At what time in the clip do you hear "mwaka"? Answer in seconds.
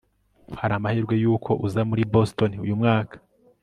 2.81-3.15